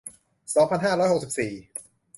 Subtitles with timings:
[0.53, 1.51] สองพันห้าร้อยหกสิบสี่